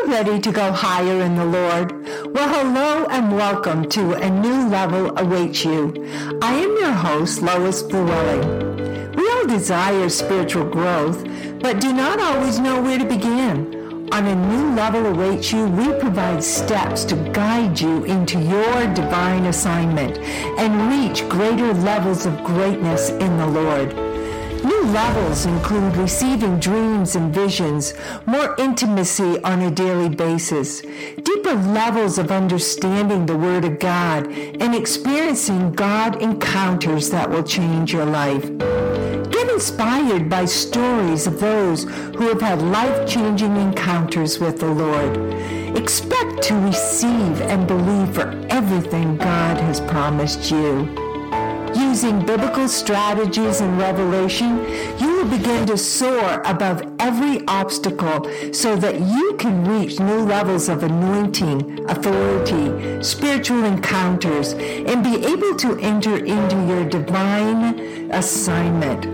you 0.00 0.12
ready 0.12 0.40
to 0.40 0.52
go 0.52 0.72
higher 0.72 1.20
in 1.22 1.36
the 1.36 1.44
Lord? 1.44 1.92
Well, 2.32 2.48
hello 2.48 3.06
and 3.10 3.36
welcome 3.36 3.88
to 3.90 4.14
A 4.14 4.30
New 4.30 4.68
Level 4.68 5.18
Awaits 5.18 5.64
You. 5.64 5.92
I 6.40 6.54
am 6.54 6.76
your 6.78 6.92
host, 6.92 7.42
Lois 7.42 7.82
Llewellyn. 7.82 9.14
We 9.14 9.28
all 9.30 9.46
desire 9.46 10.08
spiritual 10.08 10.64
growth, 10.64 11.24
but 11.60 11.80
do 11.80 11.92
not 11.92 12.18
always 12.18 12.58
know 12.58 12.80
where 12.82 12.98
to 12.98 13.04
begin. 13.04 14.08
On 14.12 14.26
A 14.26 14.34
New 14.34 14.74
Level 14.74 15.06
Awaits 15.06 15.52
You, 15.52 15.66
we 15.66 15.92
provide 15.98 16.42
steps 16.42 17.04
to 17.04 17.16
guide 17.32 17.78
you 17.78 18.04
into 18.04 18.38
your 18.40 18.94
divine 18.94 19.46
assignment 19.46 20.18
and 20.58 20.90
reach 20.90 21.28
greater 21.28 21.74
levels 21.74 22.26
of 22.26 22.42
greatness 22.44 23.10
in 23.10 23.36
the 23.36 23.46
Lord. 23.46 24.09
New 24.62 24.82
levels 24.92 25.46
include 25.46 25.96
receiving 25.96 26.60
dreams 26.60 27.16
and 27.16 27.32
visions, 27.32 27.94
more 28.26 28.54
intimacy 28.58 29.42
on 29.42 29.62
a 29.62 29.70
daily 29.70 30.08
basis, 30.10 30.82
deeper 31.22 31.54
levels 31.54 32.18
of 32.18 32.30
understanding 32.30 33.24
the 33.24 33.36
Word 33.36 33.64
of 33.64 33.78
God, 33.78 34.26
and 34.26 34.74
experiencing 34.74 35.72
God 35.72 36.20
encounters 36.20 37.08
that 37.08 37.30
will 37.30 37.42
change 37.42 37.92
your 37.94 38.04
life. 38.04 38.44
Get 39.30 39.48
inspired 39.48 40.28
by 40.28 40.44
stories 40.44 41.26
of 41.26 41.40
those 41.40 41.84
who 41.84 42.28
have 42.28 42.42
had 42.42 42.60
life-changing 42.60 43.56
encounters 43.56 44.38
with 44.38 44.60
the 44.60 44.70
Lord. 44.70 45.16
Expect 45.74 46.42
to 46.42 46.54
receive 46.56 47.40
and 47.42 47.66
believe 47.66 48.14
for 48.14 48.30
everything 48.50 49.16
God 49.16 49.56
has 49.56 49.80
promised 49.80 50.50
you. 50.50 51.09
Using 51.90 52.24
biblical 52.24 52.68
strategies 52.68 53.60
and 53.60 53.76
revelation, 53.76 54.58
you 55.00 55.16
will 55.16 55.28
begin 55.28 55.66
to 55.66 55.76
soar 55.76 56.40
above 56.44 56.84
every 57.00 57.44
obstacle 57.48 58.30
so 58.52 58.76
that 58.76 59.00
you 59.00 59.34
can 59.40 59.66
reach 59.66 59.98
new 59.98 60.20
levels 60.20 60.68
of 60.68 60.84
anointing, 60.84 61.90
authority, 61.90 63.02
spiritual 63.02 63.64
encounters, 63.64 64.52
and 64.52 65.02
be 65.02 65.16
able 65.26 65.56
to 65.56 65.76
enter 65.80 66.24
into 66.24 66.64
your 66.68 66.88
divine 66.88 68.08
assignment. 68.12 69.06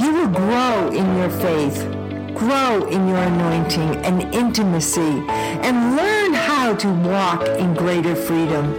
You 0.00 0.12
will 0.12 0.28
grow 0.28 0.88
in 0.88 1.16
your 1.16 1.30
faith, 1.30 1.86
grow 2.34 2.88
in 2.88 3.06
your 3.06 3.18
anointing 3.18 3.94
and 4.04 4.34
intimacy, 4.34 5.22
and 5.30 5.96
learn 5.96 6.34
how 6.34 6.74
to 6.74 6.88
walk 7.08 7.46
in 7.60 7.74
greater 7.74 8.16
freedom. 8.16 8.72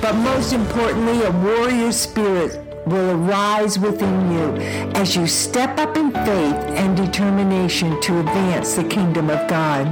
But 0.00 0.16
most 0.16 0.52
importantly, 0.52 1.22
a 1.22 1.30
warrior 1.30 1.92
spirit 1.92 2.65
will 2.86 3.10
arise 3.10 3.78
within 3.78 4.32
you 4.32 4.56
as 4.94 5.16
you 5.16 5.26
step 5.26 5.78
up 5.78 5.96
in 5.96 6.10
faith 6.12 6.54
and 6.78 6.96
determination 6.96 8.00
to 8.02 8.20
advance 8.20 8.74
the 8.74 8.84
kingdom 8.84 9.28
of 9.28 9.48
God. 9.48 9.86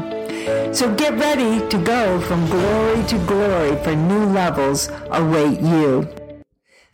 So 0.75 0.95
get 0.95 1.15
ready 1.19 1.67
to 1.69 1.79
go 1.85 2.21
from 2.21 2.47
glory 2.47 3.03
to 3.05 3.19
glory 3.27 3.77
for 3.83 3.95
new 3.95 4.27
levels 4.27 4.89
await 5.11 5.61
you. 5.61 6.09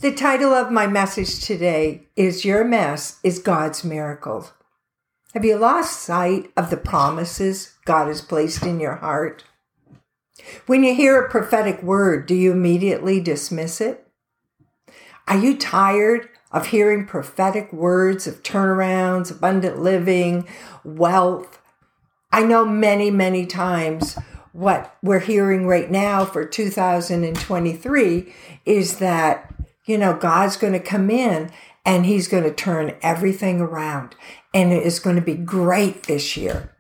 The 0.01 0.15
title 0.15 0.53
of 0.53 0.73
my 0.73 0.87
message 0.87 1.41
today 1.41 2.03
is 2.17 2.45
Your 2.45 2.65
Mess 2.65 3.21
is 3.23 3.39
God's 3.39 3.85
Miracles. 3.85 4.53
Have 5.35 5.45
you 5.45 5.57
lost 5.57 6.01
sight 6.01 6.51
of 6.57 6.71
the 6.71 6.77
promises 6.77 7.75
God 7.85 8.09
has 8.09 8.23
placed 8.23 8.63
in 8.65 8.81
your 8.81 8.97
heart? 8.97 9.45
When 10.67 10.83
you 10.83 10.95
hear 10.95 11.21
a 11.21 11.31
prophetic 11.31 11.83
word, 11.83 12.27
do 12.27 12.35
you 12.35 12.53
immediately 12.53 13.21
dismiss 13.21 13.81
it? 13.81 14.10
Are 15.31 15.39
you 15.39 15.57
tired 15.57 16.29
of 16.51 16.67
hearing 16.67 17.07
prophetic 17.07 17.73
words 17.73 18.27
of 18.27 18.43
turnarounds, 18.43 19.31
abundant 19.31 19.79
living, 19.79 20.49
wealth? 20.83 21.61
I 22.33 22.43
know 22.43 22.65
many, 22.65 23.13
many 23.13 23.47
times 23.47 24.19
what 24.51 24.97
we're 25.05 25.21
hearing 25.21 25.69
right 25.69 25.89
now 25.89 26.25
for 26.25 26.45
2023 26.45 28.35
is 28.67 28.99
that, 28.99 29.55
you 29.85 29.97
know, 29.97 30.15
God's 30.15 30.57
going 30.57 30.73
to 30.73 30.81
come 30.81 31.09
in 31.11 31.53
and 31.85 32.07
he's 32.07 32.27
going 32.27 32.43
to 32.43 32.53
turn 32.53 32.97
everything 33.01 33.61
around 33.61 34.17
and 34.53 34.73
it 34.73 34.83
is 34.83 34.99
going 34.99 35.15
to 35.15 35.23
be 35.23 35.37
great 35.37 36.03
this 36.03 36.37
year. 36.37 36.75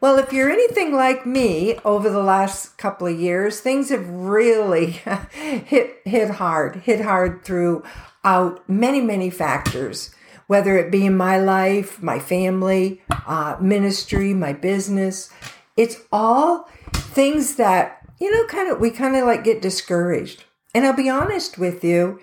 Well, 0.00 0.18
if 0.18 0.32
you're 0.32 0.50
anything 0.50 0.94
like 0.94 1.26
me 1.26 1.76
over 1.84 2.10
the 2.10 2.22
last 2.22 2.78
couple 2.78 3.06
of 3.06 3.18
years, 3.18 3.60
things 3.60 3.90
have 3.90 4.08
really 4.08 4.90
hit 5.32 6.00
hit 6.04 6.30
hard, 6.30 6.76
hit 6.76 7.00
hard 7.00 7.44
throughout 7.44 8.68
many 8.68 9.00
many 9.00 9.30
factors, 9.30 10.14
whether 10.46 10.76
it 10.76 10.90
be 10.90 11.06
in 11.06 11.16
my 11.16 11.38
life, 11.38 12.02
my 12.02 12.18
family, 12.18 13.02
uh, 13.26 13.56
ministry, 13.60 14.34
my 14.34 14.52
business. 14.52 15.30
It's 15.76 15.96
all 16.12 16.68
things 16.92 17.56
that 17.56 18.02
you 18.22 18.30
know, 18.30 18.46
kind 18.46 18.70
of 18.70 18.78
we 18.78 18.92
kind 18.92 19.16
of 19.16 19.24
like 19.24 19.42
get 19.42 19.60
discouraged. 19.60 20.44
And 20.72 20.86
I'll 20.86 20.92
be 20.92 21.10
honest 21.10 21.58
with 21.58 21.82
you, 21.82 22.20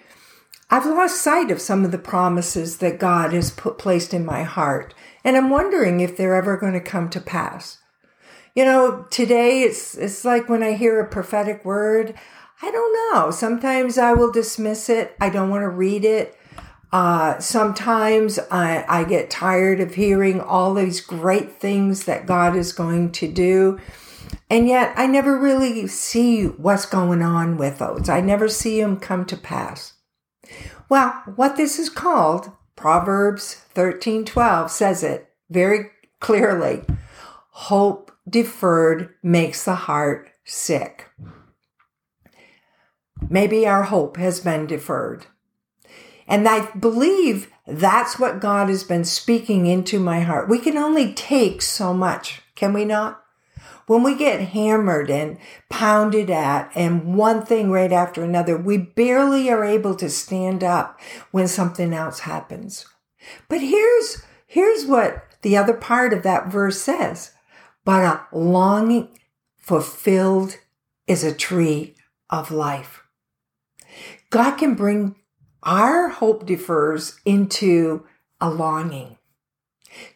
I've 0.70 0.86
lost 0.86 1.22
sight 1.22 1.52
of 1.52 1.60
some 1.60 1.84
of 1.84 1.92
the 1.92 1.98
promises 1.98 2.78
that 2.78 3.00
God 3.00 3.34
has 3.34 3.52
put 3.52 3.78
placed 3.78 4.14
in 4.14 4.26
my 4.26 4.44
heart. 4.44 4.94
And 5.24 5.36
I'm 5.36 5.50
wondering 5.50 6.00
if 6.00 6.16
they're 6.16 6.36
ever 6.36 6.58
going 6.58 6.74
to 6.74 6.80
come 6.80 7.10
to 7.10 7.22
pass. 7.22 7.78
You 8.56 8.66
know, 8.66 9.06
today 9.10 9.62
it's 9.62 9.96
it's 9.96 10.26
like 10.26 10.50
when 10.50 10.64
I 10.64 10.74
hear 10.74 11.00
a 11.00 11.08
prophetic 11.08 11.64
word, 11.64 12.16
I 12.62 12.72
don't 12.72 13.14
know. 13.14 13.32
Sometimes 13.32 13.98
I 13.98 14.14
will 14.14 14.32
dismiss 14.32 14.90
it. 14.90 15.16
I 15.22 15.30
don't 15.30 15.50
want 15.50 15.62
to 15.62 15.70
read 15.70 16.04
it. 16.04 16.36
Uh, 16.92 17.38
sometimes 17.40 18.40
I, 18.52 18.84
I 18.88 19.04
get 19.04 19.30
tired 19.30 19.80
of 19.80 19.96
hearing 19.96 20.42
all 20.42 20.74
these 20.74 21.02
great 21.02 21.62
things 21.62 22.06
that 22.06 22.26
God 22.26 22.56
is 22.56 22.74
going 22.74 23.12
to 23.14 23.32
do. 23.32 23.80
And 24.50 24.68
yet 24.68 24.94
I 24.96 25.06
never 25.06 25.40
really 25.40 25.86
see 25.88 26.46
what's 26.46 26.88
going 26.88 27.22
on 27.22 27.58
with 27.58 27.78
those. 27.78 28.10
I 28.10 28.22
never 28.22 28.50
see 28.50 28.82
them 28.82 29.00
come 29.00 29.26
to 29.26 29.38
pass. 29.38 29.94
Well, 30.90 31.22
what 31.36 31.56
this 31.56 31.78
is 31.78 31.90
called 31.90 32.52
Proverbs 32.80 33.66
13:12 33.76 34.70
says 34.70 35.04
it 35.04 35.34
very 35.50 35.92
clearly. 36.22 36.86
Hope 37.50 38.10
deferred 38.28 39.14
makes 39.22 39.66
the 39.66 39.76
heart 39.76 40.30
sick. 40.46 41.10
Maybe 43.30 43.68
our 43.68 43.84
hope 43.84 44.16
has 44.16 44.40
been 44.40 44.66
deferred. 44.66 45.26
And 46.26 46.48
I 46.48 46.72
believe 46.74 47.52
that's 47.68 48.18
what 48.18 48.40
God 48.40 48.70
has 48.70 48.86
been 48.86 49.04
speaking 49.04 49.66
into 49.66 50.00
my 50.00 50.22
heart. 50.22 50.48
We 50.48 50.60
can 50.60 50.78
only 50.78 51.14
take 51.14 51.62
so 51.62 51.94
much, 51.94 52.42
can 52.56 52.72
we 52.72 52.86
not? 52.86 53.22
When 53.90 54.04
we 54.04 54.14
get 54.14 54.40
hammered 54.40 55.10
and 55.10 55.36
pounded 55.68 56.30
at 56.30 56.72
and 56.76 57.16
one 57.16 57.44
thing 57.44 57.72
right 57.72 57.92
after 57.92 58.24
another, 58.24 58.56
we 58.56 58.78
barely 58.78 59.50
are 59.50 59.64
able 59.64 59.96
to 59.96 60.08
stand 60.12 60.64
up 60.64 61.00
when 61.32 61.48
something 61.48 61.92
else 61.92 62.20
happens. 62.20 62.86
But 63.48 63.62
here's, 63.62 64.22
here's 64.46 64.86
what 64.86 65.24
the 65.42 65.58
other 65.58 65.74
part 65.74 66.14
of 66.14 66.22
that 66.22 66.52
verse 66.52 66.80
says. 66.80 67.32
But 67.84 68.04
a 68.04 68.28
longing 68.32 69.10
fulfilled 69.58 70.58
is 71.08 71.24
a 71.24 71.34
tree 71.34 71.96
of 72.30 72.52
life. 72.52 73.02
God 74.30 74.58
can 74.58 74.76
bring 74.76 75.16
our 75.64 76.10
hope 76.10 76.46
defers 76.46 77.20
into 77.26 78.06
a 78.40 78.52
longing. 78.52 79.18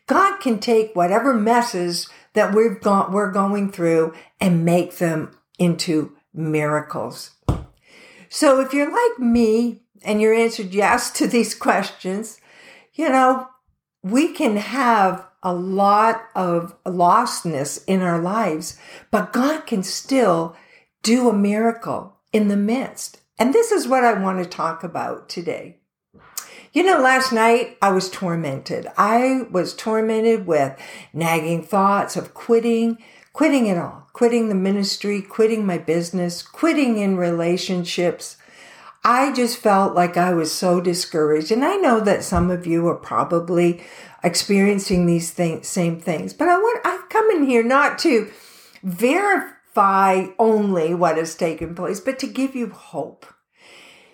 God 0.08 0.40
can 0.40 0.60
take 0.60 0.96
whatever 0.96 1.34
messes 1.34 2.10
that 2.34 2.54
we've 2.54 2.82
got, 2.82 3.12
we're 3.12 3.32
going 3.32 3.72
through 3.72 4.14
and 4.40 4.66
make 4.66 4.98
them 4.98 5.32
into 5.60 6.16
miracles. 6.34 7.32
So 8.30 8.60
if 8.60 8.74
you're 8.74 8.92
like 8.92 9.20
me 9.20 9.84
and 10.04 10.20
you're 10.20 10.34
answered 10.34 10.74
yes 10.74 11.12
to 11.12 11.28
these 11.28 11.56
questions, 11.68 12.40
you 12.94 13.10
know, 13.10 13.48
we 14.02 14.34
can 14.34 14.58
have 14.58 15.26
a 15.42 15.54
lot 15.54 16.24
of 16.36 16.76
lostness 16.84 17.84
in 17.86 18.02
our 18.02 18.20
lives, 18.20 18.78
but 19.12 19.34
God 19.34 19.66
can 19.66 19.84
still 19.84 20.56
do 21.02 21.30
a 21.30 21.34
miracle 21.34 22.18
in 22.32 22.48
the 22.48 22.58
midst. 22.58 23.22
And 23.38 23.54
this 23.54 23.72
is 23.72 23.88
what 23.88 24.04
I 24.04 24.14
want 24.14 24.42
to 24.44 24.50
talk 24.50 24.84
about 24.84 25.30
today. 25.30 25.80
You 26.74 26.82
know, 26.82 27.00
last 27.00 27.32
night 27.32 27.78
I 27.84 27.92
was 27.92 28.10
tormented. 28.10 28.88
I 28.98 29.44
was 29.52 29.76
tormented 29.76 30.48
with 30.48 30.76
nagging 31.14 31.62
thoughts 31.62 32.18
of 32.18 32.34
quitting, 32.34 32.98
quitting 33.32 33.68
it 33.68 33.78
all, 33.78 34.10
quitting 34.12 34.50
the 34.50 34.56
ministry, 34.56 35.22
quitting 35.22 35.68
my 35.68 35.78
business, 35.78 36.42
quitting 36.42 36.98
in 36.98 37.16
relationships. 37.16 38.38
I 39.04 39.32
just 39.34 39.58
felt 39.58 39.94
like 39.94 40.18
I 40.18 40.34
was 40.34 40.52
so 40.52 40.82
discouraged. 40.82 41.52
And 41.52 41.64
I 41.64 41.76
know 41.76 42.00
that 42.00 42.24
some 42.24 42.50
of 42.50 42.66
you 42.66 42.88
are 42.88 42.96
probably 42.96 43.84
experiencing 44.24 45.06
these 45.06 45.32
th- 45.32 45.66
same 45.66 46.00
things, 46.00 46.34
but 46.34 46.48
I 46.48 46.58
want, 46.58 46.82
I've 46.84 47.08
come 47.10 47.30
in 47.30 47.46
here 47.46 47.64
not 47.64 48.00
to 48.00 48.32
verify 48.82 50.26
only 50.40 50.96
what 50.96 51.18
has 51.18 51.36
taken 51.36 51.76
place, 51.76 52.00
but 52.00 52.18
to 52.18 52.28
give 52.28 52.56
you 52.56 52.70
hope. 52.70 53.28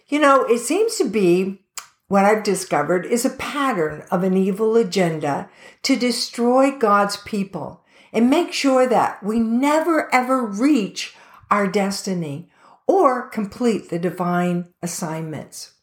You 0.09 0.19
know, 0.19 0.44
it 0.44 0.59
seems 0.59 0.97
to 0.97 1.07
be 1.07 1.62
what 2.09 2.25
I've 2.25 2.44
discovered 2.44 3.06
is 3.06 3.23
a 3.23 3.29
pattern 3.29 4.03
of 4.11 4.23
an 4.23 4.35
evil 4.35 4.75
agenda 4.75 5.50
to 5.83 5.95
destroy 5.95 6.71
God's 6.71 7.17
people 7.17 7.85
and 8.11 8.29
make 8.29 8.51
sure 8.51 8.88
that 8.88 9.23
we 9.23 9.39
never 9.39 10.13
ever 10.13 10.45
reach 10.45 11.15
our 11.51 11.67
destiny 11.67 12.50
or 12.88 13.29
complete 13.29 13.89
the 13.89 14.00
divine 14.00 14.73
assignments. 14.81 15.73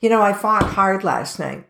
You 0.00 0.08
know, 0.08 0.22
I 0.22 0.32
fought 0.32 0.62
hard 0.62 1.02
last 1.02 1.38
night. 1.38 1.66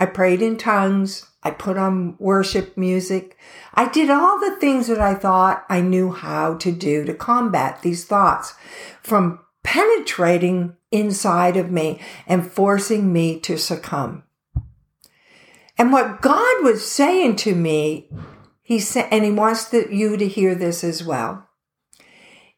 I 0.00 0.06
prayed 0.06 0.42
in 0.42 0.56
tongues. 0.56 1.24
I 1.44 1.52
put 1.52 1.78
on 1.78 2.16
worship 2.18 2.76
music. 2.76 3.36
I 3.74 3.88
did 3.88 4.10
all 4.10 4.40
the 4.40 4.56
things 4.56 4.88
that 4.88 5.00
I 5.00 5.14
thought 5.14 5.64
I 5.68 5.80
knew 5.80 6.10
how 6.10 6.56
to 6.56 6.72
do 6.72 7.04
to 7.04 7.14
combat 7.14 7.82
these 7.82 8.04
thoughts 8.04 8.54
from 9.02 9.38
penetrating 9.68 10.74
inside 10.90 11.54
of 11.58 11.70
me 11.70 12.00
and 12.26 12.50
forcing 12.50 13.12
me 13.12 13.38
to 13.38 13.58
succumb. 13.58 14.22
And 15.76 15.92
what 15.92 16.22
God 16.22 16.64
was 16.64 16.90
saying 16.90 17.36
to 17.36 17.54
me, 17.54 18.08
he 18.62 18.80
said, 18.80 19.08
and 19.10 19.26
he 19.26 19.30
wants 19.30 19.66
the, 19.66 19.86
you 19.94 20.16
to 20.16 20.26
hear 20.26 20.54
this 20.54 20.82
as 20.82 21.04
well, 21.04 21.46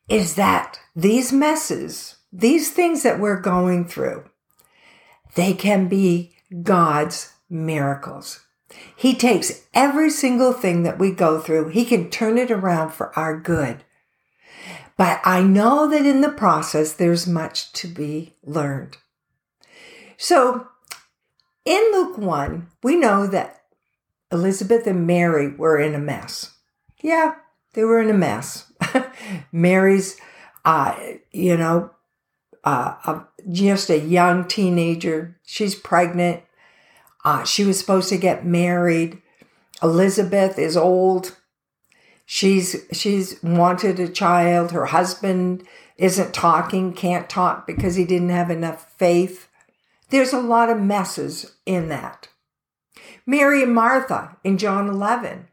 is 0.08 0.36
that 0.36 0.78
these 0.94 1.32
messes, 1.32 2.18
these 2.32 2.70
things 2.70 3.02
that 3.02 3.18
we're 3.18 3.40
going 3.40 3.88
through, 3.88 4.30
they 5.34 5.52
can 5.52 5.88
be 5.88 6.36
God's 6.62 7.32
miracles. 7.48 8.46
He 8.94 9.16
takes 9.16 9.66
every 9.74 10.10
single 10.10 10.52
thing 10.52 10.84
that 10.84 11.00
we 11.00 11.10
go 11.10 11.40
through, 11.40 11.70
He 11.70 11.84
can 11.84 12.08
turn 12.08 12.38
it 12.38 12.52
around 12.52 12.90
for 12.90 13.18
our 13.18 13.36
good. 13.36 13.82
But 15.00 15.22
I 15.24 15.42
know 15.42 15.88
that 15.88 16.04
in 16.04 16.20
the 16.20 16.28
process, 16.28 16.92
there's 16.92 17.26
much 17.26 17.72
to 17.72 17.88
be 17.88 18.34
learned. 18.44 18.98
So 20.18 20.68
in 21.64 21.80
Luke 21.92 22.18
1, 22.18 22.66
we 22.82 22.96
know 22.96 23.26
that 23.26 23.62
Elizabeth 24.30 24.86
and 24.86 25.06
Mary 25.06 25.48
were 25.48 25.78
in 25.78 25.94
a 25.94 25.98
mess. 25.98 26.54
Yeah, 27.00 27.36
they 27.72 27.82
were 27.82 27.98
in 27.98 28.10
a 28.10 28.12
mess. 28.12 28.70
Mary's, 29.52 30.18
uh, 30.66 30.94
you 31.32 31.56
know, 31.56 31.92
uh, 32.62 33.22
just 33.50 33.88
a 33.88 33.98
young 33.98 34.46
teenager. 34.48 35.40
She's 35.46 35.74
pregnant. 35.74 36.42
Uh, 37.24 37.44
she 37.44 37.64
was 37.64 37.78
supposed 37.78 38.10
to 38.10 38.18
get 38.18 38.44
married. 38.44 39.22
Elizabeth 39.82 40.58
is 40.58 40.76
old. 40.76 41.38
She's 42.32 42.76
she's 42.92 43.42
wanted 43.42 43.98
a 43.98 44.08
child. 44.08 44.70
Her 44.70 44.86
husband 44.86 45.64
isn't 45.96 46.32
talking, 46.32 46.92
can't 46.92 47.28
talk 47.28 47.66
because 47.66 47.96
he 47.96 48.04
didn't 48.04 48.28
have 48.28 48.52
enough 48.52 48.92
faith. 48.96 49.48
There's 50.10 50.32
a 50.32 50.38
lot 50.38 50.70
of 50.70 50.80
messes 50.80 51.56
in 51.66 51.88
that. 51.88 52.28
Mary 53.26 53.64
and 53.64 53.74
Martha 53.74 54.36
in 54.44 54.58
John 54.58 54.88
11, 54.88 55.48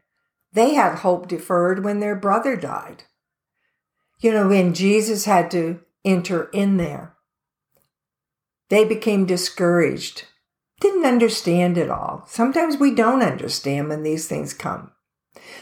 they 0.52 0.74
had 0.74 1.00
hope 1.00 1.26
deferred 1.26 1.82
when 1.82 1.98
their 1.98 2.14
brother 2.14 2.54
died. 2.54 3.02
You 4.20 4.30
know, 4.30 4.46
when 4.46 4.72
Jesus 4.72 5.24
had 5.24 5.50
to 5.50 5.80
enter 6.04 6.44
in 6.52 6.76
there, 6.76 7.16
they 8.68 8.84
became 8.84 9.26
discouraged 9.26 10.26
didn't 10.80 11.06
understand 11.06 11.76
it 11.76 11.90
all. 11.90 12.22
Sometimes 12.28 12.76
we 12.76 12.94
don't 12.94 13.22
understand 13.22 13.88
when 13.88 14.04
these 14.04 14.28
things 14.28 14.54
come. 14.54 14.92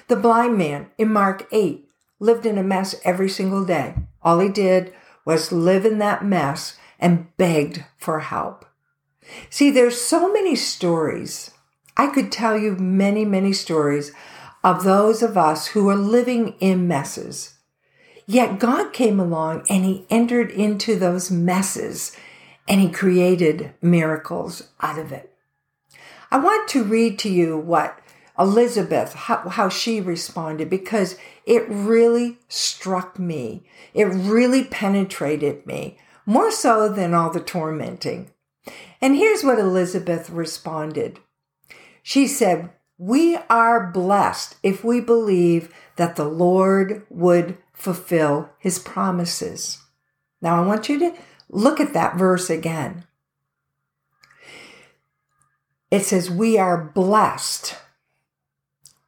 The 0.09 0.17
blind 0.17 0.57
man 0.57 0.87
in 0.99 1.13
Mark 1.13 1.49
8 1.51 1.89
lived 2.21 2.47
in 2.47 2.59
a 2.59 2.63
mess 2.63 2.95
every 3.05 3.29
single 3.29 3.65
day. 3.65 3.95
All 4.23 4.39
he 4.39 4.49
did 4.49 4.93
was 5.25 5.51
live 5.51 5.85
in 5.85 5.99
that 5.99 6.25
mess 6.25 6.79
and 7.01 7.37
begged 7.37 7.85
for 7.99 8.21
help. 8.21 8.65
See, 9.51 9.71
there's 9.71 10.01
so 10.01 10.33
many 10.33 10.55
stories. 10.55 11.51
I 11.97 12.07
could 12.07 12.31
tell 12.31 12.57
you 12.57 12.77
many, 12.77 13.25
many 13.25 13.53
stories 13.53 14.13
of 14.63 14.85
those 14.85 15.23
of 15.23 15.37
us 15.37 15.69
who 15.69 15.89
are 15.89 15.97
living 15.97 16.55
in 16.61 16.87
messes. 16.87 17.55
Yet 18.27 18.61
God 18.61 18.93
came 18.93 19.19
along 19.19 19.65
and 19.69 19.85
he 19.85 20.07
entered 20.09 20.51
into 20.51 20.97
those 20.97 21.31
messes 21.31 22.17
and 22.69 22.81
he 22.81 22.89
created 22.89 23.73
miracles 23.83 24.69
out 24.81 24.99
of 24.99 25.13
it. 25.13 25.33
I 26.31 26.39
want 26.39 26.69
to 26.71 26.85
read 26.85 27.19
to 27.21 27.29
you 27.29 27.57
what 27.57 27.99
Elizabeth, 28.39 29.15
how, 29.15 29.49
how, 29.49 29.69
she 29.69 30.01
responded, 30.01 30.69
because 30.69 31.17
it 31.45 31.65
really 31.69 32.39
struck 32.49 33.19
me. 33.19 33.65
It 33.95 34.05
really 34.05 34.65
penetrated 34.65 35.67
me, 35.67 35.99
more 36.27 36.51
so 36.51 36.89
than 36.89 37.15
all 37.15 37.31
the 37.31 37.41
tormenting. 37.41 38.31
And 39.01 39.17
here's 39.17 39.45
what 39.45 39.59
Elizabeth 39.59 40.29
responded. 40.31 41.21
She 42.03 42.27
said, 42.27 42.71
We 42.99 43.39
are 43.49 43.91
blessed 43.91 44.57
if 44.63 44.85
we 44.85 45.01
believe 45.01 45.75
that 45.97 46.17
the 46.17 46.29
Lord 46.29 47.07
would 47.09 47.59
fulfill 47.73 48.51
his 48.59 48.79
promises. 48.79 49.79
Now, 50.43 50.63
I 50.63 50.67
want 50.67 50.89
you 50.89 50.99
to 50.99 51.15
Look 51.49 51.81
at 51.81 51.93
that 51.93 52.17
verse 52.17 52.51
again. 52.51 53.05
It 55.91 56.05
says, 56.05 56.31
We 56.31 56.59
are 56.59 56.91
blessed 56.95 57.77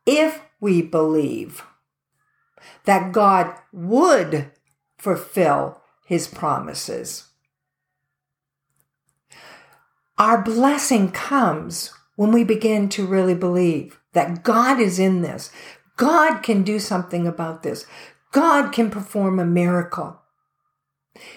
if 0.09 0.41
we 0.59 0.81
believe 0.81 1.63
that 2.87 3.13
God 3.13 3.55
would 3.73 4.51
fulfill 4.97 5.83
his 6.07 6.27
promises. 6.27 7.29
Our 10.17 10.43
blessing 10.43 11.11
comes 11.11 11.93
when 12.17 12.33
we 12.33 12.43
begin 12.43 12.89
to 12.89 13.07
really 13.07 13.35
believe 13.35 14.01
that 14.15 14.43
God 14.43 14.81
is 14.81 14.99
in 14.99 15.21
this. 15.21 15.53
God 15.99 16.43
can 16.43 16.63
do 16.63 16.79
something 16.79 17.27
about 17.27 17.63
this. 17.63 17.85
God 18.33 18.73
can 18.73 18.91
perform 18.91 19.39
a 19.39 19.45
miracle. 19.45 20.23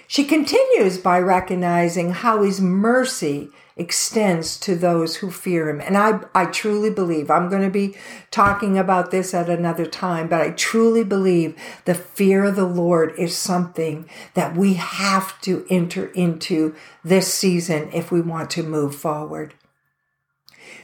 She 0.07 0.23
continues 0.23 0.97
by 0.97 1.19
recognizing 1.19 2.11
how 2.11 2.41
his 2.41 2.61
mercy 2.61 3.49
extends 3.75 4.59
to 4.59 4.75
those 4.75 5.17
who 5.17 5.31
fear 5.31 5.69
him. 5.69 5.81
And 5.81 5.97
I, 5.97 6.21
I 6.35 6.45
truly 6.45 6.89
believe, 6.89 7.31
I'm 7.31 7.49
going 7.49 7.63
to 7.63 7.69
be 7.69 7.95
talking 8.29 8.77
about 8.77 9.11
this 9.11 9.33
at 9.33 9.49
another 9.49 9.85
time, 9.85 10.27
but 10.27 10.41
I 10.41 10.51
truly 10.51 11.03
believe 11.03 11.55
the 11.85 11.95
fear 11.95 12.45
of 12.45 12.55
the 12.55 12.65
Lord 12.65 13.13
is 13.17 13.37
something 13.37 14.09
that 14.33 14.55
we 14.55 14.75
have 14.75 15.39
to 15.41 15.65
enter 15.69 16.07
into 16.07 16.75
this 17.03 17.33
season 17.33 17.89
if 17.93 18.11
we 18.11 18.21
want 18.21 18.49
to 18.51 18.63
move 18.63 18.95
forward. 18.95 19.53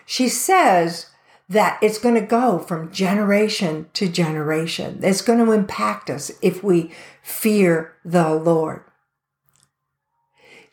She 0.06 0.30
says 0.30 1.07
that 1.50 1.80
it's 1.81 2.00
going 2.00 2.16
to 2.16 2.22
go 2.22 2.60
from 2.60 2.92
generation 2.92 3.88
to 3.94 4.07
generation. 4.07 5.00
It's 5.01 5.22
going 5.22 5.45
to 5.45 5.51
impact 5.51 6.10
us 6.10 6.31
if 6.42 6.63
we 6.63 6.92
fear 7.22 7.94
the 8.03 8.34
Lord. 8.34 8.84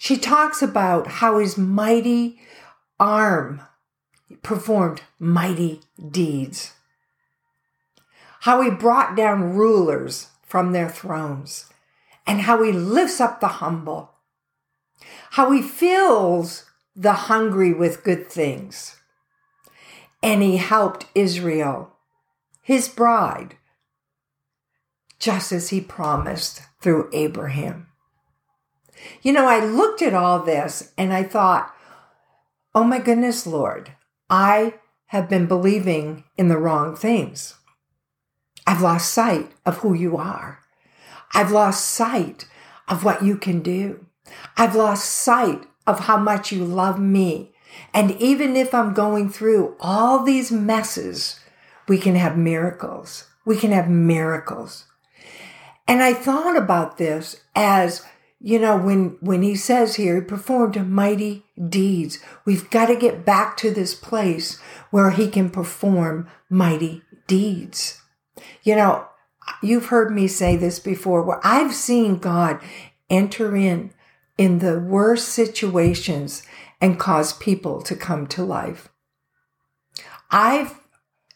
She 0.04 0.18
talks 0.18 0.60
about 0.60 1.06
how 1.06 1.38
his 1.38 1.56
mighty 1.56 2.38
arm 3.00 3.62
performed 4.42 5.00
mighty 5.18 5.80
deeds, 6.10 6.74
how 8.40 8.60
he 8.60 8.68
brought 8.68 9.16
down 9.16 9.54
rulers 9.54 10.26
from 10.42 10.72
their 10.72 10.90
thrones, 10.90 11.72
and 12.26 12.42
how 12.42 12.62
he 12.62 12.70
lifts 12.70 13.18
up 13.18 13.40
the 13.40 13.48
humble, 13.48 14.10
how 15.30 15.52
he 15.52 15.62
fills 15.62 16.66
the 16.94 17.14
hungry 17.14 17.72
with 17.72 18.04
good 18.04 18.28
things. 18.28 18.96
And 20.22 20.42
he 20.42 20.58
helped 20.58 21.06
Israel, 21.14 21.94
his 22.60 22.90
bride, 22.90 23.56
just 25.18 25.50
as 25.50 25.70
he 25.70 25.80
promised 25.80 26.60
through 26.82 27.08
Abraham. 27.14 27.86
You 29.22 29.32
know, 29.32 29.46
I 29.46 29.64
looked 29.64 30.02
at 30.02 30.14
all 30.14 30.40
this 30.40 30.92
and 30.96 31.12
I 31.12 31.22
thought, 31.22 31.74
oh 32.74 32.84
my 32.84 32.98
goodness, 32.98 33.46
Lord, 33.46 33.92
I 34.28 34.74
have 35.06 35.28
been 35.28 35.46
believing 35.46 36.24
in 36.36 36.48
the 36.48 36.58
wrong 36.58 36.96
things. 36.96 37.54
I've 38.66 38.80
lost 38.80 39.12
sight 39.12 39.52
of 39.66 39.78
who 39.78 39.94
you 39.94 40.16
are. 40.16 40.60
I've 41.32 41.50
lost 41.50 41.86
sight 41.86 42.46
of 42.88 43.04
what 43.04 43.22
you 43.22 43.36
can 43.36 43.60
do. 43.60 44.06
I've 44.56 44.74
lost 44.74 45.04
sight 45.04 45.64
of 45.86 46.00
how 46.00 46.16
much 46.16 46.52
you 46.52 46.64
love 46.64 46.98
me. 46.98 47.52
And 47.92 48.12
even 48.12 48.56
if 48.56 48.72
I'm 48.74 48.94
going 48.94 49.28
through 49.28 49.76
all 49.80 50.24
these 50.24 50.50
messes, 50.50 51.40
we 51.88 51.98
can 51.98 52.14
have 52.14 52.36
miracles. 52.36 53.26
We 53.44 53.56
can 53.56 53.72
have 53.72 53.88
miracles. 53.88 54.86
And 55.86 56.02
I 56.02 56.14
thought 56.14 56.56
about 56.56 56.96
this 56.96 57.42
as 57.54 58.04
you 58.46 58.58
know, 58.58 58.76
when, 58.76 59.16
when 59.20 59.40
he 59.40 59.56
says 59.56 59.94
here, 59.94 60.16
he 60.16 60.20
performed 60.20 60.86
mighty 60.86 61.46
deeds, 61.70 62.18
we've 62.44 62.68
got 62.68 62.86
to 62.86 62.94
get 62.94 63.24
back 63.24 63.56
to 63.56 63.70
this 63.70 63.94
place 63.94 64.60
where 64.90 65.12
he 65.12 65.28
can 65.28 65.48
perform 65.48 66.28
mighty 66.50 67.00
deeds. 67.26 68.02
You 68.62 68.76
know, 68.76 69.06
you've 69.62 69.86
heard 69.86 70.12
me 70.12 70.28
say 70.28 70.56
this 70.56 70.78
before 70.78 71.22
where 71.22 71.40
I've 71.42 71.74
seen 71.74 72.18
God 72.18 72.60
enter 73.08 73.56
in 73.56 73.94
in 74.36 74.58
the 74.58 74.78
worst 74.78 75.30
situations 75.30 76.42
and 76.82 77.00
cause 77.00 77.32
people 77.32 77.80
to 77.80 77.96
come 77.96 78.26
to 78.26 78.44
life. 78.44 78.90
I've 80.30 80.80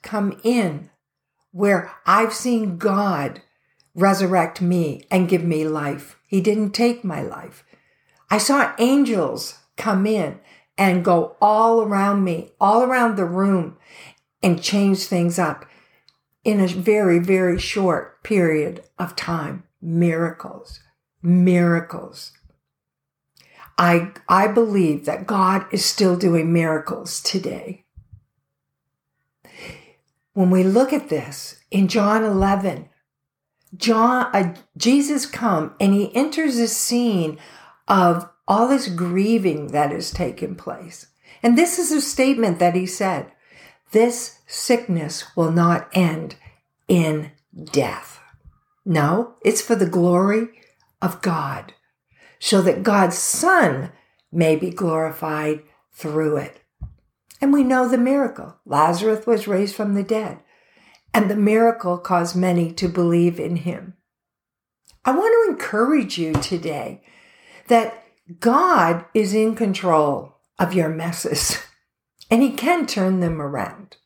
come 0.03 0.39
in 0.45 0.91
where 1.53 1.91
I've 2.05 2.35
seen 2.35 2.77
God 2.77 3.41
resurrect 3.99 4.61
me 4.63 5.05
and 5.11 5.29
give 5.29 5.43
me 5.43 5.67
life. 5.67 6.17
He 6.27 6.41
didn't 6.41 6.71
take 6.71 7.03
my 7.03 7.21
life. 7.21 7.65
I 8.31 8.39
saw 8.39 8.75
angels 8.79 9.59
come 9.77 10.07
in 10.07 10.39
and 10.77 11.05
go 11.05 11.37
all 11.41 11.83
around 11.83 12.23
me, 12.23 12.51
all 12.61 12.83
around 12.83 13.17
the 13.17 13.25
room 13.25 13.77
and 14.43 14.63
change 14.63 15.07
things 15.07 15.39
up 15.39 15.67
in 16.45 16.61
a 16.61 16.69
very, 16.69 17.19
very 17.19 17.59
short 17.59 18.23
period 18.23 18.85
of 18.99 19.17
time. 19.17 19.65
Miracles, 19.83 20.81
miracles. 21.21 22.33
I, 23.77 24.13
I 24.29 24.49
believe 24.49 25.05
that 25.07 25.27
God 25.27 25.67
is 25.73 25.85
still 25.85 26.17
doing 26.17 26.53
miracles 26.53 27.21
today. 27.21 27.85
When 30.35 30.51
we 30.51 30.63
look 30.63 30.93
at 30.93 31.09
this 31.09 31.61
in 31.71 31.89
John 31.89 32.23
11, 32.23 32.89
John, 33.77 34.35
uh, 34.35 34.55
Jesus 34.77 35.27
come 35.27 35.75
and 35.79 35.93
he 35.93 36.15
enters 36.15 36.59
a 36.59 36.69
scene 36.69 37.39
of 37.87 38.29
all 38.47 38.69
this 38.69 38.89
grieving 38.89 39.69
that 39.69 39.93
has 39.93 40.11
taken 40.11 40.55
place. 40.55 41.07
And 41.43 41.57
this 41.57 41.79
is 41.79 41.93
a 41.93 42.01
statement 42.01 42.59
that 42.59 42.75
he 42.75 42.87
said, 42.87 43.31
this 43.93 44.41
sickness 44.47 45.25
will 45.37 45.53
not 45.53 45.89
end 45.93 46.37
in 46.89 47.33
death. 47.73 48.21
No, 48.85 49.35
it's 49.45 49.63
for 49.63 49.75
the 49.75 49.89
glory 49.89 50.49
of 51.01 51.23
God, 51.23 51.75
so 52.39 52.63
that 52.63 52.83
God's 52.83 53.19
Son 53.19 53.93
may 54.33 54.57
be 54.57 54.71
glorified 54.71 55.63
through 55.93 56.39
it. 56.39 56.61
And 57.41 57.53
we 57.53 57.63
know 57.63 57.89
the 57.89 57.99
miracle. 57.99 58.57
Lazarus 58.65 59.27
was 59.27 59.47
raised 59.47 59.75
from 59.75 59.95
the 59.95 60.03
dead 60.03 60.39
and 61.19 61.29
the 61.29 61.35
miracle 61.35 61.99
caused 61.99 62.37
many 62.37 62.71
to 62.71 62.89
believe 62.89 63.41
in 63.41 63.57
him. 63.57 63.95
I 65.05 65.11
want 65.11 65.35
to 65.35 65.53
encourage 65.53 66.17
you 66.17 66.33
today 66.35 67.03
that 67.67 68.05
God 68.39 69.05
is 69.15 69.35
in 69.35 69.57
control 69.57 70.37
of 70.61 70.75
your 70.75 70.89
messes 70.89 71.59
and 72.31 72.41
he 72.41 72.53
can 72.53 72.87
turn 72.87 73.19
them 73.19 73.43
around. 73.43 73.97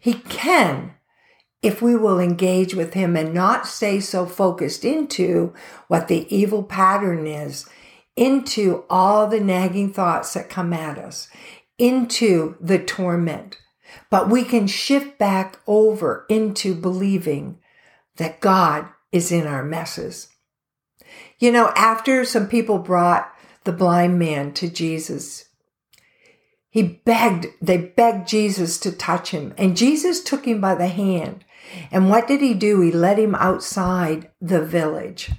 He 0.00 0.14
can 0.14 0.94
if 1.62 1.80
we 1.80 1.94
will 1.94 2.18
engage 2.18 2.74
with 2.74 2.94
him 2.94 3.14
and 3.16 3.32
not 3.32 3.68
stay 3.68 4.00
so 4.00 4.26
focused 4.26 4.84
into 4.84 5.54
what 5.86 6.08
the 6.08 6.26
evil 6.34 6.64
pattern 6.64 7.28
is, 7.28 7.68
into 8.16 8.82
all 8.90 9.28
the 9.28 9.38
nagging 9.38 9.92
thoughts 9.92 10.34
that 10.34 10.50
come 10.50 10.72
at 10.72 10.98
us, 10.98 11.28
into 11.78 12.56
the 12.60 12.80
torment 12.80 13.58
but 14.10 14.28
we 14.30 14.44
can 14.44 14.66
shift 14.66 15.18
back 15.18 15.58
over 15.66 16.26
into 16.28 16.74
believing 16.74 17.58
that 18.16 18.40
God 18.40 18.88
is 19.12 19.32
in 19.32 19.46
our 19.46 19.64
messes. 19.64 20.28
You 21.38 21.52
know, 21.52 21.72
after 21.76 22.24
some 22.24 22.48
people 22.48 22.78
brought 22.78 23.32
the 23.64 23.72
blind 23.72 24.18
man 24.18 24.52
to 24.54 24.68
Jesus, 24.68 25.46
he 26.70 26.82
begged, 26.82 27.46
they 27.60 27.78
begged 27.78 28.28
Jesus 28.28 28.78
to 28.80 28.92
touch 28.92 29.30
him, 29.30 29.54
and 29.56 29.76
Jesus 29.76 30.22
took 30.22 30.44
him 30.46 30.60
by 30.60 30.74
the 30.74 30.88
hand. 30.88 31.44
And 31.90 32.08
what 32.08 32.28
did 32.28 32.40
he 32.40 32.54
do? 32.54 32.80
He 32.80 32.92
led 32.92 33.18
him 33.18 33.34
outside 33.34 34.30
the 34.40 34.62
village. 34.62 35.30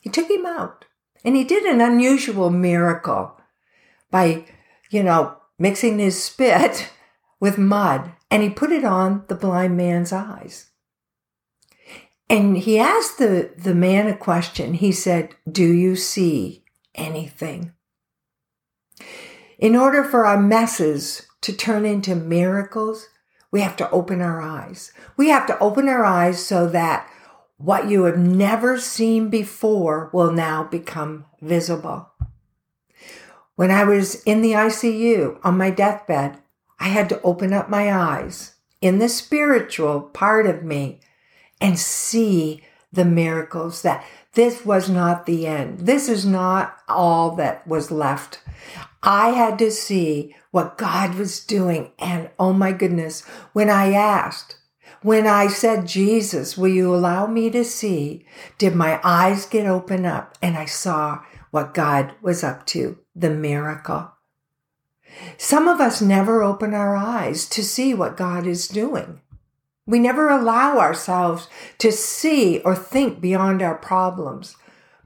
He 0.00 0.10
took 0.10 0.30
him 0.30 0.46
out, 0.46 0.84
and 1.24 1.36
he 1.36 1.44
did 1.44 1.64
an 1.64 1.80
unusual 1.80 2.50
miracle 2.50 3.38
by, 4.10 4.46
you 4.90 5.02
know, 5.02 5.36
mixing 5.58 5.98
his 5.98 6.22
spit 6.22 6.88
with 7.40 7.58
mud 7.58 8.12
and 8.30 8.42
he 8.42 8.50
put 8.50 8.72
it 8.72 8.84
on 8.84 9.24
the 9.28 9.34
blind 9.34 9.76
man's 9.76 10.12
eyes. 10.12 10.70
And 12.28 12.58
he 12.58 12.78
asked 12.78 13.18
the, 13.18 13.52
the 13.56 13.74
man 13.74 14.08
a 14.08 14.16
question. 14.16 14.74
He 14.74 14.90
said, 14.90 15.34
Do 15.50 15.64
you 15.64 15.94
see 15.94 16.64
anything? 16.94 17.72
In 19.58 19.76
order 19.76 20.02
for 20.02 20.26
our 20.26 20.40
messes 20.40 21.26
to 21.42 21.52
turn 21.52 21.84
into 21.84 22.16
miracles, 22.16 23.08
we 23.50 23.60
have 23.60 23.76
to 23.76 23.90
open 23.90 24.20
our 24.20 24.42
eyes. 24.42 24.92
We 25.16 25.28
have 25.28 25.46
to 25.46 25.58
open 25.60 25.88
our 25.88 26.04
eyes 26.04 26.44
so 26.44 26.68
that 26.68 27.08
what 27.58 27.88
you 27.88 28.04
have 28.04 28.18
never 28.18 28.78
seen 28.78 29.30
before 29.30 30.10
will 30.12 30.32
now 30.32 30.64
become 30.64 31.24
visible. 31.40 32.10
When 33.54 33.70
I 33.70 33.84
was 33.84 34.22
in 34.24 34.42
the 34.42 34.52
ICU 34.52 35.38
on 35.42 35.56
my 35.56 35.70
deathbed, 35.70 36.38
I 36.78 36.88
had 36.88 37.08
to 37.10 37.22
open 37.22 37.52
up 37.52 37.68
my 37.68 37.92
eyes 37.92 38.54
in 38.80 38.98
the 38.98 39.08
spiritual 39.08 40.00
part 40.00 40.46
of 40.46 40.62
me 40.62 41.00
and 41.60 41.78
see 41.78 42.62
the 42.92 43.04
miracles 43.04 43.82
that 43.82 44.04
this 44.34 44.64
was 44.64 44.88
not 44.88 45.26
the 45.26 45.46
end. 45.46 45.80
This 45.80 46.08
is 46.08 46.26
not 46.26 46.76
all 46.88 47.34
that 47.36 47.66
was 47.66 47.90
left. 47.90 48.40
I 49.02 49.30
had 49.30 49.58
to 49.60 49.70
see 49.70 50.34
what 50.50 50.78
God 50.78 51.14
was 51.14 51.44
doing. 51.44 51.92
And 51.98 52.30
oh 52.38 52.52
my 52.52 52.72
goodness, 52.72 53.24
when 53.52 53.70
I 53.70 53.92
asked, 53.92 54.56
when 55.02 55.26
I 55.26 55.46
said, 55.46 55.86
Jesus, 55.86 56.58
will 56.58 56.68
you 56.68 56.94
allow 56.94 57.26
me 57.26 57.50
to 57.50 57.64
see? 57.64 58.26
Did 58.58 58.74
my 58.74 59.00
eyes 59.04 59.46
get 59.46 59.66
open 59.66 60.04
up 60.04 60.36
and 60.42 60.56
I 60.56 60.64
saw 60.64 61.22
what 61.50 61.74
God 61.74 62.14
was 62.20 62.42
up 62.42 62.66
to, 62.66 62.98
the 63.14 63.30
miracle. 63.30 64.10
Some 65.38 65.68
of 65.68 65.80
us 65.80 66.00
never 66.00 66.42
open 66.42 66.74
our 66.74 66.96
eyes 66.96 67.48
to 67.50 67.62
see 67.62 67.94
what 67.94 68.16
God 68.16 68.46
is 68.46 68.68
doing. 68.68 69.20
We 69.86 69.98
never 69.98 70.28
allow 70.28 70.78
ourselves 70.78 71.48
to 71.78 71.92
see 71.92 72.58
or 72.60 72.74
think 72.74 73.20
beyond 73.20 73.62
our 73.62 73.76
problems, 73.76 74.56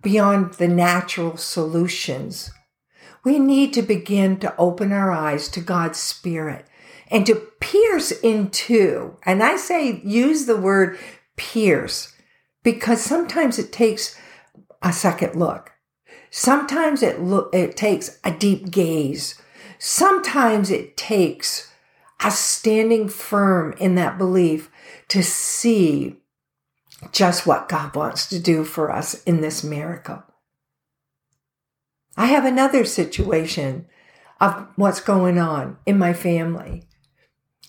beyond 0.02 0.54
the 0.54 0.68
natural 0.68 1.36
solutions. 1.36 2.50
We 3.22 3.38
need 3.38 3.74
to 3.74 3.82
begin 3.82 4.38
to 4.38 4.56
open 4.56 4.92
our 4.92 5.10
eyes 5.10 5.48
to 5.50 5.60
God's 5.60 5.98
Spirit 5.98 6.66
and 7.10 7.26
to 7.26 7.34
pierce 7.60 8.10
into, 8.10 9.16
and 9.26 9.42
I 9.42 9.56
say 9.56 10.00
use 10.02 10.46
the 10.46 10.56
word 10.56 10.98
pierce 11.36 12.14
because 12.62 13.02
sometimes 13.02 13.58
it 13.58 13.72
takes 13.72 14.18
a 14.82 14.92
second 14.92 15.34
look. 15.34 15.72
Sometimes 16.30 17.02
it, 17.02 17.20
lo- 17.20 17.50
it 17.52 17.76
takes 17.76 18.18
a 18.24 18.30
deep 18.30 18.70
gaze 18.70 19.40
Sometimes 19.82 20.70
it 20.70 20.98
takes 20.98 21.72
us 22.22 22.38
standing 22.38 23.08
firm 23.08 23.72
in 23.78 23.94
that 23.94 24.18
belief 24.18 24.70
to 25.08 25.22
see 25.22 26.16
just 27.12 27.46
what 27.46 27.70
God 27.70 27.96
wants 27.96 28.28
to 28.28 28.38
do 28.38 28.62
for 28.62 28.92
us 28.92 29.24
in 29.24 29.40
this 29.40 29.64
miracle. 29.64 30.22
I 32.14 32.26
have 32.26 32.44
another 32.44 32.84
situation 32.84 33.86
of 34.38 34.66
what's 34.76 35.00
going 35.00 35.38
on 35.38 35.78
in 35.86 35.96
my 35.96 36.12
family. 36.12 36.82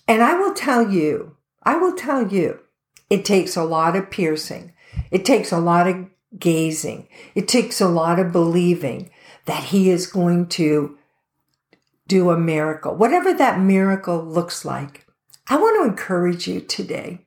And 0.06 0.22
I 0.22 0.34
will 0.34 0.54
tell 0.54 0.92
you, 0.92 1.38
I 1.64 1.78
will 1.78 1.94
tell 1.94 2.28
you, 2.28 2.60
it 3.10 3.24
takes 3.24 3.56
a 3.56 3.64
lot 3.64 3.96
of 3.96 4.12
piercing. 4.12 4.74
It 5.12 5.24
takes 5.24 5.54
a 5.54 5.60
lot 5.60 5.88
of 5.88 6.08
gazing. 6.38 7.08
It 7.36 7.48
takes 7.48 7.80
a 7.80 7.88
lot 7.88 8.20
of 8.20 8.34
believing 8.34 9.12
that 9.46 9.64
He 9.64 9.90
is 9.90 10.08
going 10.08 10.48
to 10.48 10.98
do 12.12 12.30
a 12.30 12.38
miracle, 12.38 12.94
whatever 12.94 13.34
that 13.34 13.58
miracle 13.58 14.22
looks 14.22 14.66
like. 14.66 15.08
I 15.48 15.56
want 15.56 15.82
to 15.82 15.90
encourage 15.90 16.46
you 16.46 16.60
today. 16.60 17.26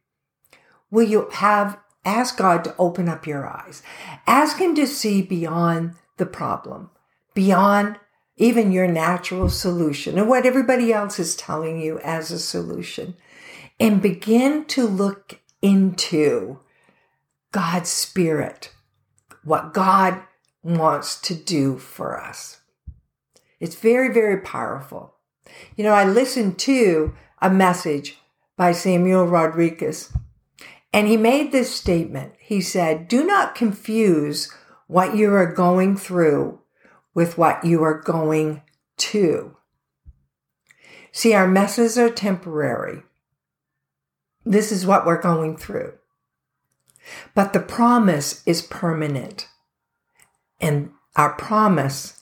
Will 0.90 1.04
you 1.04 1.30
have, 1.32 1.78
ask 2.04 2.36
God 2.36 2.64
to 2.64 2.74
open 2.78 3.08
up 3.08 3.26
your 3.26 3.48
eyes. 3.48 3.82
Ask 4.26 4.58
Him 4.58 4.74
to 4.74 4.86
see 4.86 5.22
beyond 5.22 5.94
the 6.18 6.26
problem, 6.26 6.90
beyond 7.32 7.98
even 8.36 8.72
your 8.72 8.86
natural 8.86 9.48
solution 9.48 10.18
and 10.18 10.28
what 10.28 10.44
everybody 10.44 10.92
else 10.92 11.18
is 11.18 11.34
telling 11.34 11.80
you 11.80 11.98
as 12.00 12.30
a 12.30 12.38
solution. 12.38 13.16
And 13.80 14.02
begin 14.02 14.66
to 14.66 14.86
look 14.86 15.40
into 15.62 16.60
God's 17.52 17.88
Spirit, 17.88 18.70
what 19.44 19.72
God 19.72 20.20
wants 20.62 21.18
to 21.22 21.34
do 21.34 21.78
for 21.78 22.20
us. 22.20 22.60
It's 23.64 23.76
very, 23.76 24.12
very 24.12 24.42
powerful. 24.42 25.14
You 25.74 25.84
know, 25.84 25.94
I 25.94 26.04
listened 26.04 26.58
to 26.58 27.14
a 27.40 27.48
message 27.48 28.18
by 28.58 28.72
Samuel 28.72 29.24
Rodriguez, 29.24 30.12
and 30.92 31.08
he 31.08 31.16
made 31.16 31.50
this 31.50 31.74
statement. 31.74 32.34
He 32.38 32.60
said, 32.60 33.08
Do 33.08 33.24
not 33.24 33.54
confuse 33.54 34.52
what 34.86 35.16
you 35.16 35.32
are 35.32 35.50
going 35.50 35.96
through 35.96 36.60
with 37.14 37.38
what 37.38 37.64
you 37.64 37.82
are 37.82 37.98
going 37.98 38.60
to. 38.98 39.56
See, 41.10 41.32
our 41.32 41.48
messes 41.48 41.96
are 41.96 42.10
temporary. 42.10 43.00
This 44.44 44.72
is 44.72 44.84
what 44.84 45.06
we're 45.06 45.22
going 45.22 45.56
through. 45.56 45.94
But 47.34 47.54
the 47.54 47.60
promise 47.60 48.42
is 48.44 48.60
permanent. 48.60 49.48
And 50.60 50.90
our 51.16 51.32
promise 51.32 52.20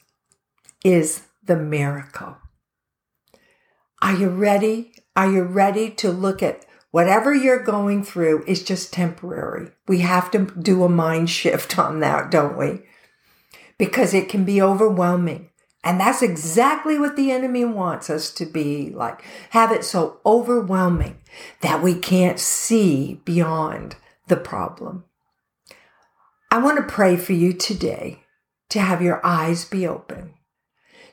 is 0.85 1.23
the 1.43 1.57
miracle. 1.57 2.37
Are 4.01 4.15
you 4.15 4.29
ready? 4.29 4.95
Are 5.15 5.31
you 5.31 5.43
ready 5.43 5.91
to 5.91 6.11
look 6.11 6.43
at 6.43 6.65
Whatever 6.93 7.35
you're 7.35 7.65
going 7.65 8.05
through 8.05 8.45
is 8.47 8.63
just 8.63 8.93
temporary. 8.93 9.71
We 9.89 10.01
have 10.01 10.31
to 10.33 10.53
do 10.61 10.85
a 10.85 10.91
mind 10.91 11.31
shift 11.31 11.79
on 11.79 12.01
that, 12.01 12.31
don't 12.31 12.57
we? 12.57 12.83
Because 13.79 14.15
it 14.15 14.29
can 14.29 14.45
be 14.45 14.63
overwhelming. 14.63 15.49
And 15.83 15.99
that's 15.99 16.23
exactly 16.23 16.97
what 16.99 17.17
the 17.17 17.33
enemy 17.33 17.65
wants 17.65 18.09
us 18.09 18.31
to 18.35 18.47
be 18.47 18.91
like. 18.91 19.25
Have 19.51 19.73
it 19.73 19.85
so 19.85 20.21
overwhelming 20.25 21.19
that 21.63 21.83
we 21.83 21.95
can't 21.95 22.39
see 22.39 23.21
beyond 23.25 23.97
the 24.29 24.37
problem. 24.37 25.05
I 26.53 26.59
want 26.59 26.77
to 26.77 26.95
pray 26.95 27.17
for 27.17 27.33
you 27.33 27.53
today 27.55 28.23
to 28.69 28.81
have 28.81 29.03
your 29.03 29.21
eyes 29.27 29.65
be 29.65 29.87
open. 29.87 30.35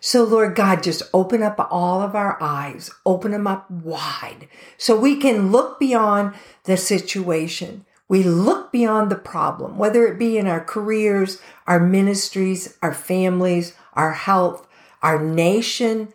So, 0.01 0.23
Lord 0.23 0.55
God, 0.55 0.81
just 0.81 1.03
open 1.13 1.43
up 1.43 1.67
all 1.69 2.01
of 2.01 2.15
our 2.15 2.41
eyes, 2.41 2.89
open 3.05 3.31
them 3.31 3.47
up 3.47 3.69
wide 3.69 4.47
so 4.77 4.97
we 4.97 5.17
can 5.17 5.51
look 5.51 5.79
beyond 5.79 6.35
the 6.63 6.77
situation. 6.77 7.85
We 8.07 8.23
look 8.23 8.71
beyond 8.71 9.11
the 9.11 9.17
problem, 9.17 9.77
whether 9.77 10.07
it 10.07 10.17
be 10.17 10.37
in 10.37 10.47
our 10.47 10.63
careers, 10.63 11.41
our 11.67 11.79
ministries, 11.79 12.77
our 12.81 12.93
families, 12.93 13.75
our 13.93 14.13
health, 14.13 14.67
our 15.01 15.23
nation, 15.23 16.13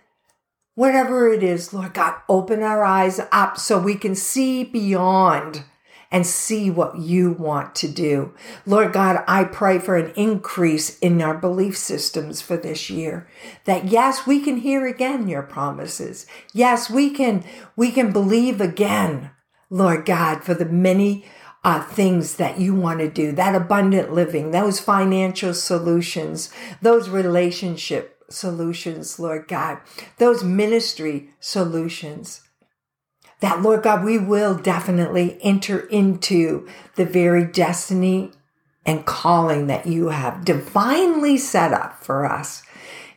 whatever 0.74 1.28
it 1.30 1.42
is, 1.42 1.72
Lord 1.72 1.94
God, 1.94 2.16
open 2.28 2.62
our 2.62 2.82
eyes 2.82 3.20
up 3.30 3.58
so 3.58 3.78
we 3.78 3.94
can 3.94 4.14
see 4.14 4.64
beyond 4.64 5.64
and 6.14 6.24
see 6.24 6.70
what 6.70 6.96
you 6.96 7.32
want 7.32 7.74
to 7.74 7.88
do. 7.88 8.32
Lord 8.64 8.92
God, 8.92 9.24
I 9.26 9.42
pray 9.42 9.80
for 9.80 9.96
an 9.96 10.12
increase 10.14 10.96
in 11.00 11.20
our 11.20 11.36
belief 11.36 11.76
systems 11.76 12.40
for 12.40 12.56
this 12.56 12.88
year. 12.88 13.28
That 13.64 13.86
yes, 13.86 14.24
we 14.24 14.38
can 14.38 14.58
hear 14.58 14.86
again 14.86 15.26
your 15.26 15.42
promises. 15.42 16.24
Yes, 16.52 16.88
we 16.88 17.10
can, 17.10 17.42
we 17.74 17.90
can 17.90 18.12
believe 18.12 18.60
again, 18.60 19.32
Lord 19.70 20.06
God, 20.06 20.44
for 20.44 20.54
the 20.54 20.66
many 20.66 21.24
uh, 21.64 21.82
things 21.82 22.36
that 22.36 22.60
you 22.60 22.76
want 22.76 23.00
to 23.00 23.10
do, 23.10 23.32
that 23.32 23.56
abundant 23.56 24.12
living, 24.12 24.52
those 24.52 24.78
financial 24.78 25.52
solutions, 25.52 26.48
those 26.80 27.08
relationship 27.08 28.22
solutions, 28.30 29.18
Lord 29.18 29.48
God, 29.48 29.78
those 30.18 30.44
ministry 30.44 31.30
solutions. 31.40 32.43
That, 33.44 33.60
Lord 33.60 33.82
God, 33.82 34.02
we 34.02 34.16
will 34.16 34.54
definitely 34.54 35.36
enter 35.42 35.80
into 35.80 36.66
the 36.94 37.04
very 37.04 37.44
destiny 37.44 38.32
and 38.86 39.04
calling 39.04 39.66
that 39.66 39.84
you 39.84 40.08
have 40.08 40.46
divinely 40.46 41.36
set 41.36 41.74
up 41.74 42.02
for 42.02 42.24
us. 42.24 42.62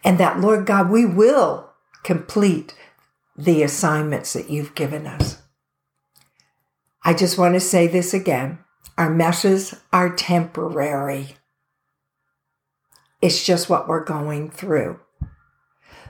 And 0.04 0.18
that, 0.18 0.42
Lord 0.42 0.66
God, 0.66 0.90
we 0.90 1.06
will 1.06 1.72
complete 2.04 2.76
the 3.38 3.64
assignments 3.64 4.34
that 4.34 4.50
you've 4.50 4.76
given 4.76 5.08
us. 5.08 5.42
I 7.06 7.14
just 7.14 7.38
want 7.38 7.54
to 7.54 7.62
say 7.62 7.88
this 7.88 8.14
again. 8.14 8.60
Our 8.98 9.10
messes 9.10 9.76
are 9.94 10.14
temporary. 10.14 11.38
It's 13.22 13.46
just 13.46 13.70
what 13.70 13.88
we're 13.88 14.04
going 14.04 14.50
through. 14.50 15.00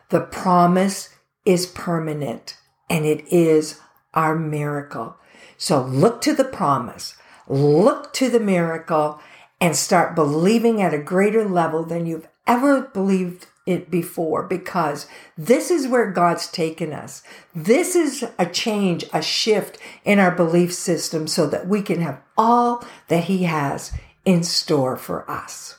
The 0.09 0.21
promise 0.21 1.13
is 1.45 1.67
permanent 1.67 2.57
and 2.89 3.05
it 3.05 3.23
is 3.31 3.79
our 4.17 4.35
miracle. 4.35 5.15
So 5.57 5.83
look 5.83 6.21
to 6.21 6.33
the 6.33 6.43
promise, 6.43 7.15
look 7.47 8.11
to 8.13 8.29
the 8.29 8.39
miracle, 8.39 9.21
and 9.61 9.75
start 9.75 10.15
believing 10.15 10.81
at 10.81 10.93
a 10.93 10.97
greater 10.97 11.47
level 11.47 11.83
than 11.83 12.07
you've 12.07 12.27
ever 12.47 12.81
believed 12.81 13.45
it 13.67 13.91
before 13.91 14.43
because 14.43 15.07
this 15.37 15.69
is 15.69 15.87
where 15.87 16.11
God's 16.11 16.47
taken 16.47 16.93
us. 16.93 17.21
This 17.53 17.95
is 17.95 18.25
a 18.39 18.45
change, 18.47 19.05
a 19.13 19.21
shift 19.21 19.77
in 20.03 20.17
our 20.17 20.31
belief 20.31 20.73
system 20.73 21.27
so 21.27 21.45
that 21.47 21.67
we 21.67 21.83
can 21.83 22.01
have 22.01 22.19
all 22.37 22.83
that 23.09 23.25
He 23.25 23.43
has 23.43 23.91
in 24.25 24.43
store 24.43 24.97
for 24.97 25.29
us. 25.29 25.77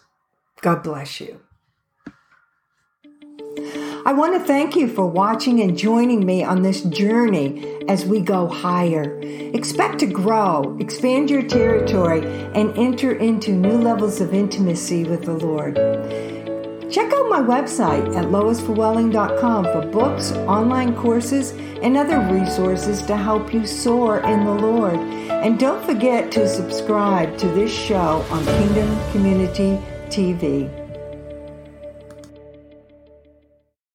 God 0.61 0.83
bless 0.85 1.21
you. 1.21 1.40
I 4.04 4.12
want 4.12 4.34
to 4.34 4.46
thank 4.46 4.76
you 4.76 4.87
for 4.88 5.06
watching 5.06 5.61
and 5.61 5.76
joining 5.76 6.24
me 6.24 6.44
on 6.44 6.62
this 6.62 6.82
journey 6.82 7.82
as 7.88 8.04
we 8.04 8.20
go 8.20 8.46
higher. 8.46 9.18
Expect 9.54 9.98
to 10.00 10.06
grow, 10.06 10.76
expand 10.78 11.30
your 11.30 11.42
territory, 11.42 12.20
and 12.54 12.76
enter 12.78 13.12
into 13.12 13.50
new 13.50 13.76
levels 13.76 14.20
of 14.20 14.32
intimacy 14.32 15.04
with 15.04 15.24
the 15.24 15.32
Lord. 15.32 15.74
Check 16.90 17.12
out 17.12 17.28
my 17.28 17.40
website 17.40 18.16
at 18.16 18.26
loisforwelling.com 18.26 19.64
for 19.64 19.87
books, 19.90 20.32
online 20.32 20.94
courses, 20.96 21.50
and 21.82 21.96
other 21.96 22.20
resources 22.20 23.02
to 23.02 23.16
help 23.16 23.52
you 23.52 23.66
soar 23.66 24.20
in 24.20 24.44
the 24.44 24.54
Lord. 24.54 24.96
And 24.96 25.58
don't 25.58 25.84
forget 25.84 26.30
to 26.32 26.48
subscribe 26.48 27.37
to 27.38 27.48
this 27.48 27.72
show 27.72 28.24
on 28.30 28.44
Kingdom 28.44 29.12
Community 29.12 29.78
TV. 30.08 30.78